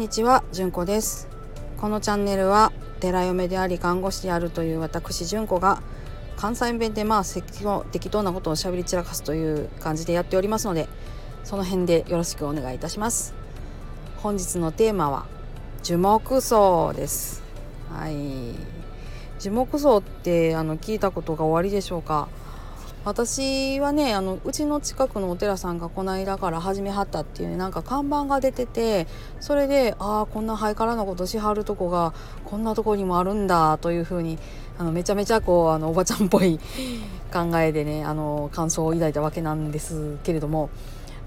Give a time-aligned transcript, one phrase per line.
[0.00, 1.28] にちは、じゅんこです。
[1.76, 5.82] このチャンネルは寺嫁であり看護師であるという私じゅんこが
[6.38, 7.22] 関西弁でまあ
[7.92, 10.88] 適当なことをしゃべり散らかすという感じでやっておりますので
[11.44, 13.34] その辺でよろしくお願いいたします。
[14.16, 15.26] 本日のテーマは
[15.82, 17.42] 樹木葬です。
[17.92, 18.54] はい。
[19.38, 22.30] 樹木葬ってあの聞いたことが終わりでしょうか？
[23.02, 29.06] 私はねあのうちの近くのお寺さんがこの間から始めはったっていう、ね、なんか看板が出てて
[29.40, 32.12] それでああこんなハイカラなことしはるとこが
[32.44, 34.38] こんなとこにもあるんだというふうに
[34.78, 36.60] あのめちゃめちゃこうあのおばちゃんっぽい
[37.32, 40.68] 考えでねあの感想を抱いたわけなんですけれども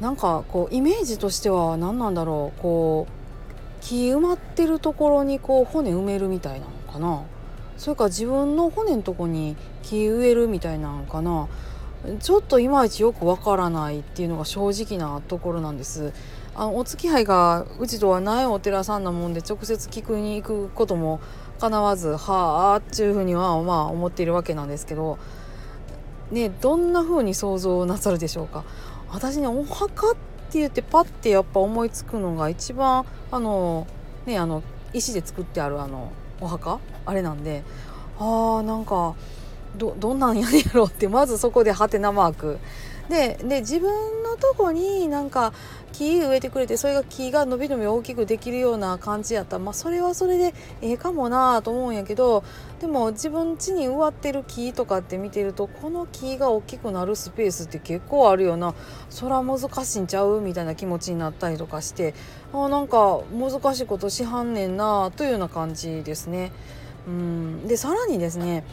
[0.00, 7.22] なんかこうイメージとしては何なんだろうこう木埋まってるところにこう骨埋めるみたいなのかな。
[7.80, 11.48] それか自分の骨のとこに木植えるみたいなのかな。
[12.20, 16.12] ちょっといまいちよくわからないっていうのが正直なところなんです。
[16.54, 21.20] あのお付き合いがうちとはないお寺さんなもんで直接聞くに行くことも
[21.58, 25.18] かなわずはあっていうふうにはまあ思っているわけなんですけど。
[26.30, 28.62] ねどんな風に想像なさるでしょうか。
[29.08, 30.14] 私ねお墓っ
[30.50, 33.86] て言ってパッてやっぱ思いつくのが一番あの
[34.26, 36.78] ねあの石で作ってあるあのお墓？
[37.06, 37.62] あれなんで
[38.18, 39.14] あーなんか
[39.76, 42.58] どどんなんやねやろうってまずそこでハテナマーク
[43.10, 45.52] でで自分のとこになんか
[45.92, 49.58] 木植えてくれてそれが木が伸び伸び大きくできるような感じやった。
[49.58, 52.44] ら、まあ、それはそれでええかもなと思うんやけど
[52.80, 58.74] でも自分家に植わってる木とかって見てるとこの木が大きくなるスペースって結構あるよな。
[59.10, 62.14] そら難しいんちゃうみたいな気持ちになったりとかして
[62.54, 66.52] あなんか難しいことしはんねんなというような感じですね。
[67.08, 67.66] うん。
[67.66, 68.64] でさらにですね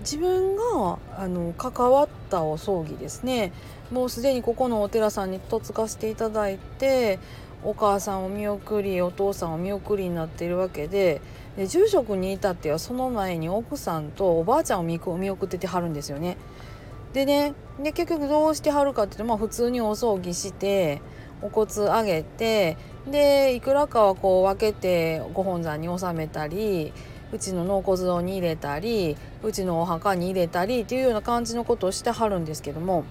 [0.00, 3.52] 自分があの関わったお葬儀ですね
[3.90, 7.18] もうすでにここのお寺さんに嫁がせていただいて
[7.62, 11.20] お母さんを見送りお父さんを見送りになっているわけで
[11.56, 16.36] で住職に至ってはその前に奥さんとおばあちゃんを見送っててはるんですよね。
[17.14, 21.00] でねで結局どうしてはるかっていうと、まあ、普通にお葬儀して
[21.40, 22.76] お骨あげて
[23.10, 26.92] でいくらかはこう分けてご本山に納めたり
[27.32, 33.04] うちの納骨堂に入れたりうちのお墓に入れたりっていうような感じのことをしてはるんですけども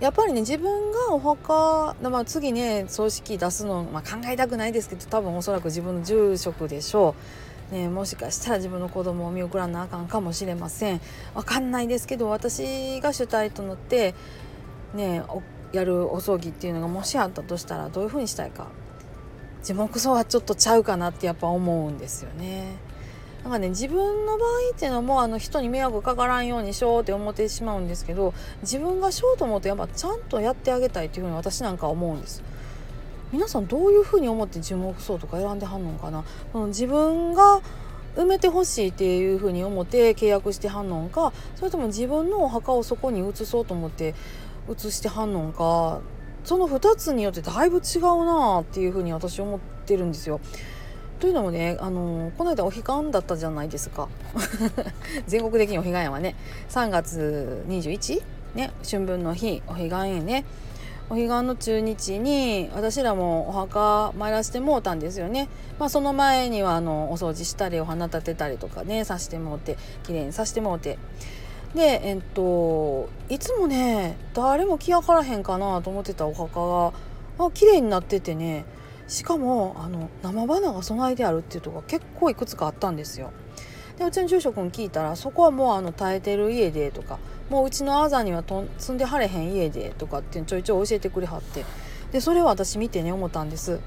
[0.00, 7.48] やっぱりね自分がお墓、まあ、次ね葬式出すの、まあ、考えたくないですけど多分おそらく自分の住職でしょう。
[7.74, 11.02] ね、もしかしたら自分の子供を見送らなあかんかもしれません
[11.34, 14.14] わかんないですけど私が主体となって
[14.94, 15.22] ね
[15.72, 18.68] やるお葬儀っていうのがもしあったとしたらどういうふうにしたいか
[19.68, 22.76] 樹木葬はちょっとちゃうかなってやっぱ思うんですよね。
[23.42, 32.42] なんかね自分の場合っていうのもあの人に迷惑かからんようにしようって思ってしまうんですけど自分がしようと思うとやっぱちゃんとやってあげたいっていうふうに私なんか思うんです。
[33.30, 36.24] 皆さんどういうふうに思って樹木葬とか選んではんのかな？
[36.68, 37.60] 自分が
[38.16, 44.14] 埋めてほしいっていうふうに思って契約してはんのんかそれとも自分のお墓をそこに移そうと思って
[44.74, 46.00] 移してはんのんか
[46.48, 50.40] その2つによってだいぶ違うなっていうふうに私思ってるんですよ。
[51.20, 54.08] というのもね、あのー、この間お彼岸だったじゃないですか
[55.28, 56.36] 全国的にお彼岸はね
[56.70, 58.22] 3月21
[58.54, 60.46] ね春分の日お彼岸やね
[61.10, 65.50] お彼岸の中日に私らもお墓参らせてもうたんですよね。
[65.78, 70.96] まあ、その前にはあのお掃除したりお花立てたりとかねさしてもうて綺麗にさしてもうて
[71.74, 76.92] でえっといつもね誰も来やからへんかなと思ってたお墓が
[77.46, 78.64] あ綺麗になっててね。
[79.06, 83.32] しかもあの生花が備えてあるっていうとこ結構いくつかあったんですよ。
[83.96, 87.18] でうちの住職に聞いたらそこはもうあの耐えてる家でとか
[87.48, 91.64] もううちのあざにはと住んではれへん家でとかってちょいちょい教えてくれはって。
[92.12, 93.80] でそれを私見てね思ったんです。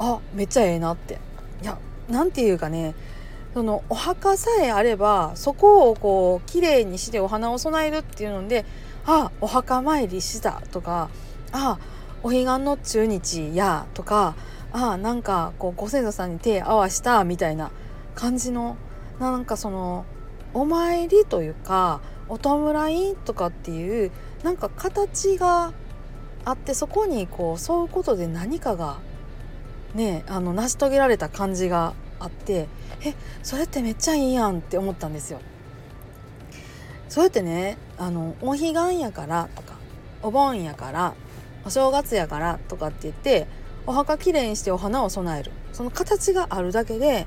[0.00, 1.20] あめっちゃええなって。
[1.62, 1.78] いや
[2.08, 2.94] なんていうかね
[3.56, 8.66] そのお墓さえあればそこをこう綺麗にしてお花を供えるっていうので
[9.06, 11.08] あお墓参りしたとか
[11.52, 11.78] あ
[12.22, 14.36] お彼岸の中日やとか
[14.72, 17.70] あなんかこうご先祖さんに手合わしたみたいな
[18.14, 18.76] 感じの
[19.18, 20.04] なんかその
[20.52, 24.10] お参りというかお弔いとかっていう
[24.42, 25.72] なんか形が
[26.44, 28.98] あってそこにこうそういうことで何かが
[29.94, 32.68] ねあの成し遂げられた感じがあって
[33.04, 35.40] えそれってめっちゃいいやんって思ったんですよ。
[37.08, 39.76] そうやってねあのお彼岸やからとか
[40.22, 41.14] お盆やから
[41.64, 43.46] お正月やからとかって言って
[43.86, 47.26] お墓きれいにしてお花を供えるその形があるだけで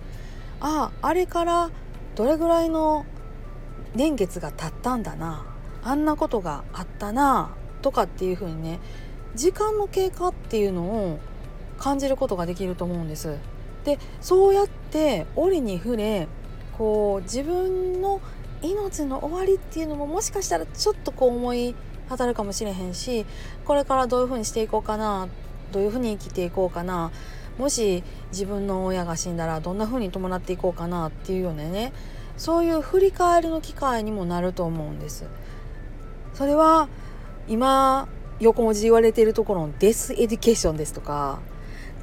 [0.59, 1.69] あああれから
[2.15, 3.05] どれぐらいの
[3.95, 5.45] 年月が経ったんだな
[5.83, 7.51] あんなことがあったな
[7.81, 8.79] とかっていう風にね
[9.35, 11.19] 時間の経過っていうのを
[11.77, 13.37] 感じることができると思うんです。
[13.89, 16.27] でそうやって折に触れ
[16.77, 18.21] こう自分の
[18.61, 21.75] 命の終わりっていうのももしかしたらちょっとこう思い
[22.09, 23.25] 当たるかもしれへんし
[23.65, 25.27] これからどういうふうにしていこうかな
[25.71, 27.11] どういうふうに生きていこうかな
[27.57, 31.93] もし自分の親が死んだらどんなふうに伴っていこうかなっていうようなね
[32.37, 35.25] そういう振り返りの機会にもなると思うんです。
[36.33, 36.87] それは
[37.49, 38.07] 今
[38.39, 41.41] 横文字言われているところの death education ですとか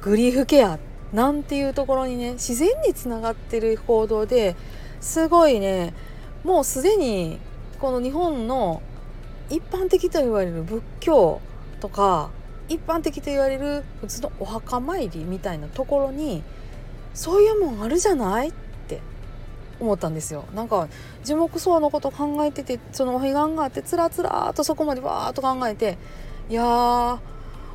[0.01, 0.79] グリーフケアっ
[1.13, 4.55] なんていうところにね自然につながってる報道で
[4.99, 5.93] すごいね
[6.43, 7.39] もうすでに
[7.79, 8.81] この日本の
[9.49, 11.41] 一般的と言われる仏教
[11.79, 12.29] とか
[12.67, 16.43] 一般的と言われる普通のお墓参りみたいなところに
[17.13, 18.53] そういうもんあるじゃないっ
[18.87, 18.99] て
[19.79, 20.45] 思ったんですよ。
[20.53, 20.87] なんか
[21.23, 25.97] 樹木葬のこと考えててそのお彼岸があってつらつらとそこまでバーッと考えて
[26.49, 27.19] いやー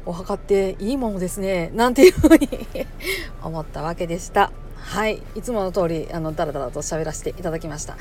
[0.07, 2.49] お墓っていいものですねなんていうふうに
[3.43, 4.51] 思ったわけでした。
[4.77, 7.97] はいいつもの通りあのダラダラと喋らせていただきました。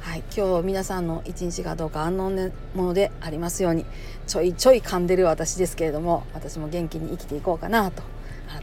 [0.00, 3.86] はい、今日皆さんの一日がどうか安穏なものでありますように
[4.26, 8.02] ちょいちょい噛んでる私ですけれども私も元気に生きていこうかなと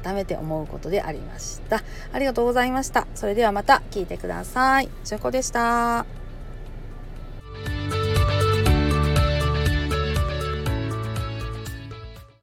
[0.04, 1.82] 改めて思うことでありました。
[2.12, 3.08] ありがとうございました。
[3.16, 4.90] それではまた聞いてください。
[5.06, 6.29] 中子でした。